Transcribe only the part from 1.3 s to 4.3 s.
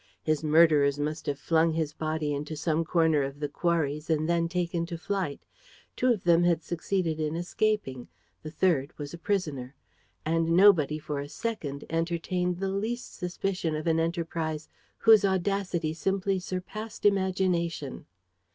flung his body into some corner of the quarries and